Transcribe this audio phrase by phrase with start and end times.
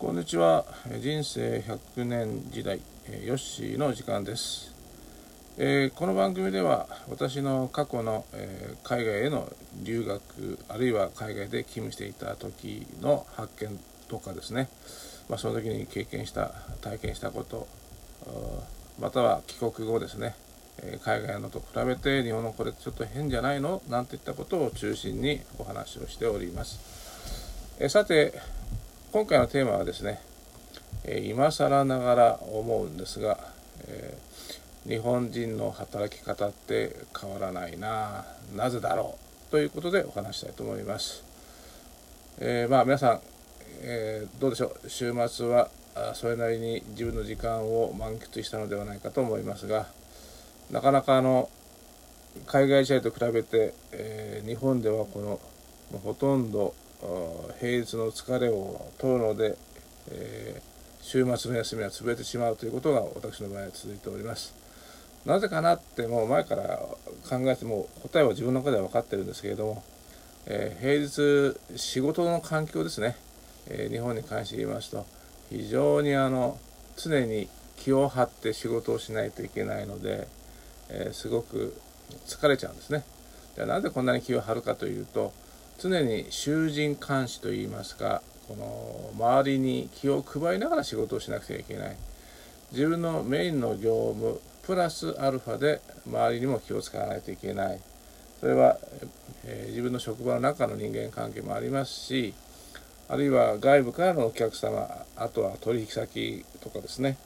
[0.00, 0.64] こんにちは。
[0.98, 2.80] 人生100年時代
[3.22, 4.72] ヨッシーの時間です、
[5.58, 9.46] えーこの番組では私の過去の、えー海外への
[9.82, 13.78] 留学あるいは海外で勤務していた時の発見
[14.08, 14.70] とかですね、
[15.28, 17.68] まあ、その時に経験した体験したこと
[18.98, 20.34] または帰国後ですね。
[20.82, 23.82] え海外のと比べて日本のこれちょっと変じゃないの？
[23.90, 27.76] なんていったことを中心にお話をしております。
[27.78, 28.32] えさて
[29.12, 30.20] 今回のテーマはですね、
[31.04, 33.38] え今更ながら思うんですが、
[33.88, 34.30] えー
[34.88, 38.24] 日本人の働き方って変わらないな
[38.56, 39.18] なぜだろ
[39.48, 41.22] うということでお話したいと思います。
[42.38, 43.20] えーまあ皆さん、
[43.82, 44.88] えーどうでしょう？
[44.88, 45.68] 週末は
[46.14, 49.88] それなりに自分の時間を満喫したのではないかと思いますが
[50.70, 51.50] なかなかあの
[52.46, 55.40] 海外試合と比べて、え日本ではこの
[55.98, 56.74] ほとんど
[57.60, 59.56] 平日の疲れを取るので、
[60.10, 60.70] えー
[61.02, 64.54] 週末の休みは潰れてしまうということが私の場合は続いております。
[65.24, 66.78] なぜかなってもう前から
[67.28, 69.82] 考えても答えは自分の中では分かってるんですけれども、
[70.44, 73.16] えー平日仕事の環境ですね、
[73.66, 75.06] えー日本に関して言いますと
[75.48, 76.58] 非常にあの
[76.96, 80.28] 常に気を張って仕事をしないといけないので、
[80.90, 81.80] えーすごく
[82.26, 83.04] 疲れちゃうんですね。
[83.56, 85.32] でなぜこんなに気を張るかというと
[85.80, 91.96] 常に囚人監視といいますかこの周りに気を配りながら仕事をしなくてはいけない。
[92.70, 97.80] 自分のメインの業務プラスアルファで周りにも気を使わないといけない。
[98.40, 98.76] それは、
[99.46, 102.34] えー自分の職場の中の人間関係もありますし
[103.08, 104.86] あるいは外部からのお客様
[105.16, 107.16] あとは取引先とかですね。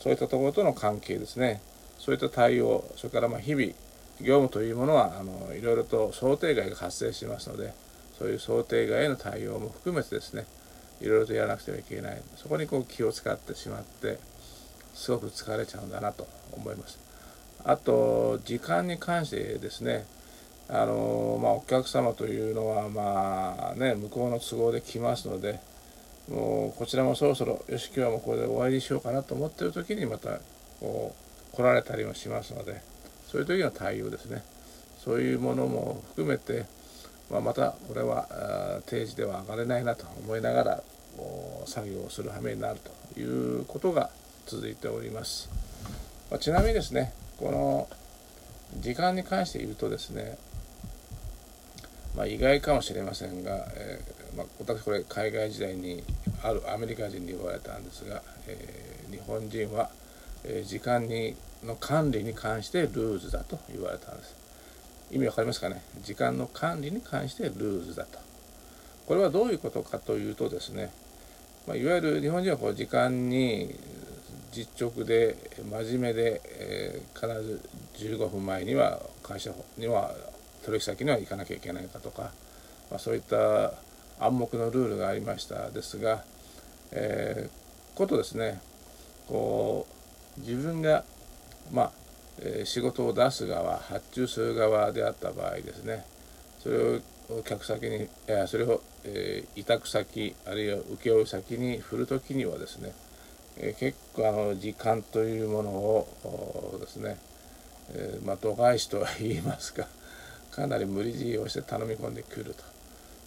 [0.00, 1.60] そういったところとの関係ですね。
[1.98, 3.66] そういった対応それからま日々
[4.20, 7.72] 業務というものはあのいろいろと想定外が発生しますので
[8.20, 10.44] そういう想定外への対応も含めてですね
[11.00, 12.20] いろいろとやらなくてはいけない。
[12.36, 14.18] そこにこう気を使ってしまって
[14.92, 16.98] すごく疲れちゃうんだなと思います。
[17.64, 20.04] あと時間に関してですね
[20.68, 25.58] あのまあ、お客様というのはまあね向こうの都合で来ますので
[26.28, 30.38] もうこちらもそろそろよし今日はもうこれで終わりにしようかなと思ってる時にまた
[30.78, 31.12] こ
[31.52, 32.82] う来られたりもしますので
[33.26, 34.44] そういう時の対応ですね。
[35.02, 36.66] そういうものも含めて、
[37.30, 40.82] まあ、またこれは定時では上がれないなと思いながら
[41.66, 42.80] 作業をする羽目になる
[43.14, 44.10] ということが
[44.46, 45.48] 続いております、
[46.30, 47.88] まあちなみにですねこの
[48.80, 50.38] 時間に関して言うとですね
[52.16, 56.02] まあ、意外かもしれませんが、えーまあ、私これ海外時代に
[56.42, 59.90] あるアメリカ人に言われたんですが、えー日本人は、
[60.64, 64.39] 時間にの管理に関してルーズだと言われたんです。
[65.10, 65.82] 意味わかりますかね？
[66.02, 68.18] 時間の管理に関してルーズだと。
[69.06, 70.92] これはどういうことかというとですね、
[71.66, 73.74] まあ、いわゆる日本人はこう時間に
[74.52, 77.60] 実直で真面目で、えー必ず
[77.98, 80.14] 15分前には会社には
[80.64, 82.32] 取引先には行かなきゃいけないかとか、
[82.90, 83.74] まあ、そういった
[84.18, 86.24] 暗黙のルールがありましたですが、
[86.92, 88.60] えーことですね
[89.28, 89.86] こ
[90.38, 91.04] う自分が、
[91.70, 91.92] まあ
[92.64, 96.04] 仕事を出す側発注する側であった場合ですね
[96.58, 97.00] それを
[97.44, 98.08] 客先に
[98.48, 98.82] それを、
[99.54, 102.92] 委託先あるいは請負先に振る時にはですね、
[103.78, 107.18] 結構あの時間というものをですね、
[108.24, 109.86] まあ、度外視とは言いますか
[110.50, 112.64] かなり無理強いをして頼み込んでくると。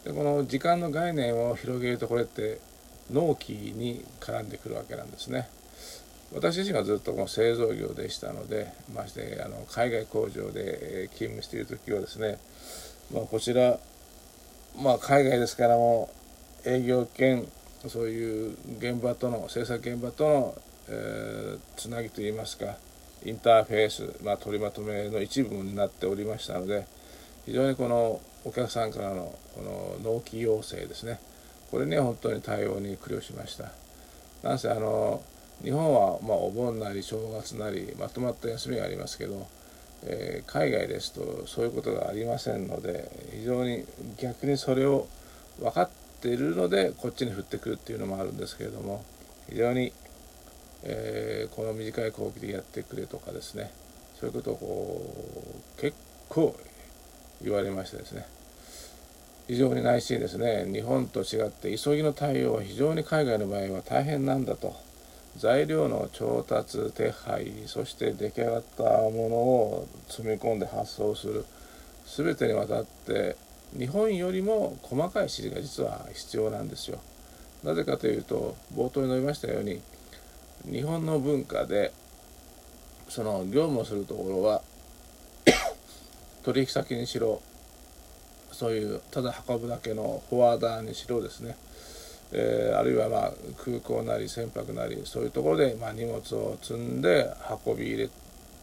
[0.09, 2.59] でこの時間の概念を広げるとこれって
[3.09, 5.47] 納期に絡んでくるわけなんですね。
[6.33, 12.37] 私自身はずっとこの製造業でしたのでましてあの海外工場で勤務している時はですね、
[13.13, 13.77] まあ、こちら、
[14.81, 16.09] まあ、海外ですからも
[16.65, 17.47] 営業兼
[17.87, 20.55] そういう現場との制作現場との、
[20.89, 22.77] えーつなぎといいますか
[23.25, 26.85] インターフェース、まあ、取りまとめの一部になっておりましたので
[27.45, 29.61] 非常にこのお客さんからのこ
[30.03, 31.19] の納期要請ですね。
[31.71, 33.71] これには本当に対応に苦慮しました。
[34.43, 35.21] なんせあの
[35.61, 39.47] 日本はまあお盆なり正月なりまとまった休みがありますけど、
[40.03, 43.85] えー海外ですとそういうことがありませんので非常に
[44.17, 45.07] 逆にそれを
[45.59, 45.89] 分かっ
[46.21, 49.03] ているのでこっちに降ってくるっていうのもあるんですけれども
[49.49, 49.93] 非常に、
[50.83, 53.71] えーこの短い後期でやってくれとかですね
[54.19, 55.13] そういうことをこ
[55.77, 55.95] う結
[56.29, 56.55] 構
[57.41, 58.25] 言われましてですね
[59.47, 64.73] 非常に内心ですね日本と違って急ぎの対応は非常に海外の場合は大変なんだと。
[65.37, 68.89] 材料の調達手配そして出来上がったも
[69.29, 71.45] のを積み込んで発送する。
[72.05, 73.37] 全てにわたって
[73.77, 76.99] 日本よりも細かい指示が実は必要なんですよ。
[77.63, 79.81] なぜかというと冒頭に述べましたように
[80.69, 81.93] 日本の文化で
[83.09, 84.61] その業務をするところは
[86.43, 87.41] 取引先にしろ
[88.51, 91.57] そういうただ運ぶだけのフォワーダーにしろですね、
[92.35, 93.33] えー、あるいはまあ
[93.63, 97.31] 空港なり船舶なりそういうところでまあ荷物を積んで
[97.65, 98.09] 運び入れ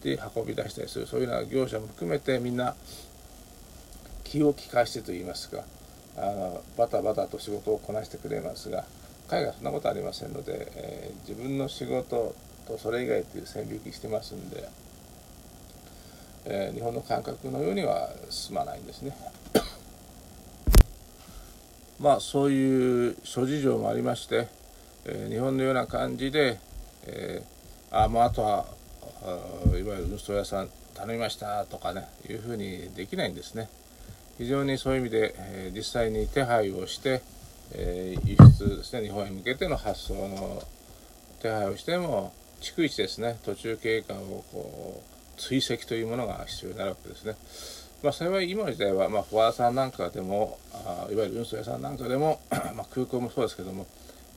[0.02, 2.74] て運び出したりするそういうような業者も含めてみんな
[4.24, 5.62] 気を利かしてといいますか
[6.16, 8.84] あのバタバタと仕事をこなしてくれますが
[9.28, 12.34] 海外そんなことありませんので、えー、自分の仕事
[12.66, 14.68] とそれ以外という線引きしてますんで、
[16.46, 19.14] えー、日本の感覚のようには進まないんですね。
[22.00, 24.48] まあそういう諸事情もありまして、
[25.04, 26.58] えー、日本のような感じで、
[27.06, 28.66] えー、あまああとは
[29.78, 33.68] いわゆる運送屋さん頼みましたとかねいうふうにできないんですね。
[34.38, 37.20] 非常にそういう意味で、えー、実際に手配をして、
[37.72, 40.62] え、輸出ですね日本へ向けての発送の
[41.42, 42.32] 手配をしても
[42.62, 45.02] 逐一ですね途中経過をこ
[45.36, 47.36] う追跡というものが必要になるわけですね。
[48.02, 52.40] まあ、幸い今の時代は、まあ、フォワードさんなんかでもあいわゆる運送屋さんなんかでも
[52.74, 53.86] まあ空港もそうですけども、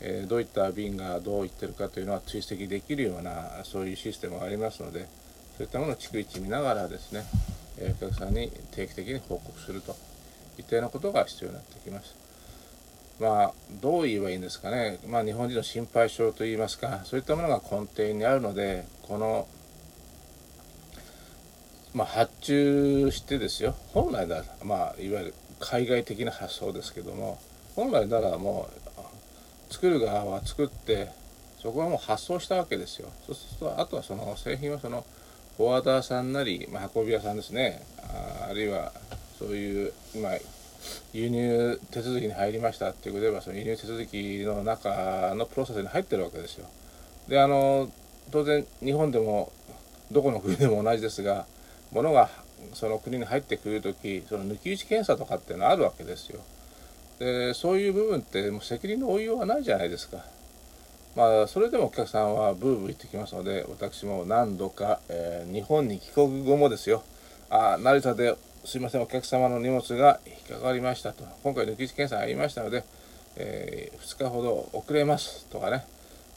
[0.01, 5.07] えー、どういった便がどういってるかというのは追跡できるようなそういうシステムがありますので
[5.57, 7.23] そういったものを逐一見ながらですね
[7.77, 9.95] えお客さんに定期的に報告すると
[10.57, 12.15] いったようなことが必要になってきます。
[13.19, 19.47] まあ、どう言えばいいんですかね、まあ、日本人の心配性といいますかそういったものが根底にあるのでこの、
[21.93, 23.75] まあ、発注してですよ。
[23.93, 27.39] 本来なら、まあ、いわゆる海外的な発想ですけども
[27.75, 28.67] 本来ならも
[29.69, 31.09] う作る側は作って
[31.61, 33.09] そこはもう発送したわけですよ。
[33.25, 35.05] そうするとあとはその製品はその
[35.57, 37.81] フォワーダーさんなり、まあ、運び屋さんですね。
[37.99, 38.91] ああるいは
[39.39, 40.31] そういう今
[41.13, 42.89] 輸入手続きに入りました。
[42.89, 46.67] っていうことではその輸入手続きの中のプロセスに入ってるわけですよ。
[47.29, 47.89] であの
[48.31, 49.51] 当然日本でも
[50.11, 51.45] どこの国でも同じですが
[51.93, 52.29] 物が
[52.73, 56.41] その国に入ってくる時その抜き打ち検査とかっていうのはあるわけですよ。
[57.19, 60.25] でそういう部分ってもう責任の負いようがないじゃないですか。
[61.15, 67.03] まあ、それでもお客さんはブーブー言ってきますので私も何度か、えー、日本に帰国後もですよ
[67.51, 68.35] あ成田で
[68.65, 72.83] すいませんお客様の荷物が引っかかりましたと今回抜き打ち検査がありましたので、
[73.35, 75.85] えー、2日ほど遅れますとかね、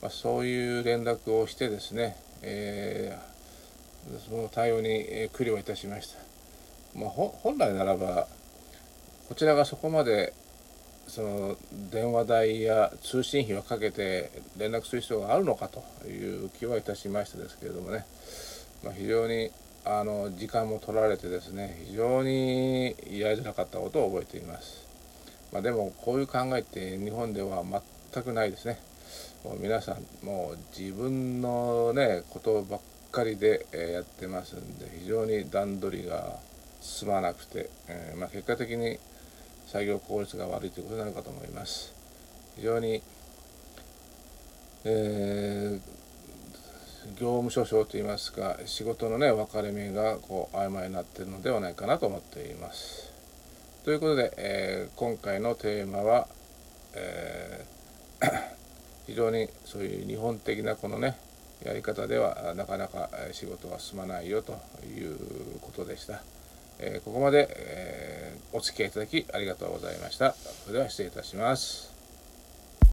[0.02, 3.35] まあ、そういう連絡をしてですね、えー、
[4.28, 6.18] その対応に苦慮いたしました、
[6.98, 8.28] まあ、本来ならば
[9.28, 10.32] こちらがそこまで
[11.08, 11.56] その
[11.90, 18.04] 電話代や通信費をかけて連絡する必要があるのかという気はいたしましたですけれどもね、
[18.84, 19.50] まあ、非常に
[19.84, 24.84] あの時間も取られてですね非常にやりづらかったことを覚えています、
[25.52, 27.62] まあ、でもこういう考えって日本では
[28.12, 28.78] 全くないですね。
[29.44, 32.80] もう皆さんもう自分のねことばっ
[33.16, 36.38] かりでやってますんで非常に段取りが
[36.82, 38.98] 進まなくて、え、まあ、結果的に
[39.66, 41.94] 作業効率が悪いということになるかと思います。
[42.56, 43.02] 非常に、
[44.84, 45.80] えー、
[47.18, 53.12] 業務諸々といいますか仕事のね分かれ目がこう曖昧になってるのではないかなと思っています。
[53.84, 56.28] ということで、えー、今回のテーマは、
[56.94, 58.42] えー、
[59.08, 61.16] 非常にそういう日本的なこのね
[61.64, 64.52] やり方ではなかなか仕事は進まないよと
[64.84, 65.16] いう
[65.60, 66.22] ことでした。
[66.78, 70.34] え、ここまで、え、お付き合いいただきありがとうございました。
[70.64, 71.95] それでは失礼いたします。